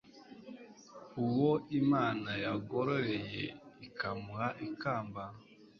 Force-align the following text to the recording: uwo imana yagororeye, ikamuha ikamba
uwo 1.25 1.51
imana 1.79 2.29
yagororeye, 2.45 3.45
ikamuha 3.87 4.47
ikamba 4.67 5.23